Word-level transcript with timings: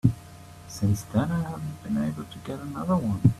Since 0.67 1.03
then 1.13 1.31
I 1.31 1.43
haven't 1.47 1.83
been 1.83 2.03
able 2.03 2.23
to 2.23 2.37
get 2.39 2.59
another 2.59 2.95
one. 2.97 3.21